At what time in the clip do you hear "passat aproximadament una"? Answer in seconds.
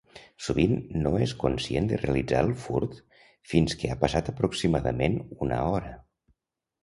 4.05-5.61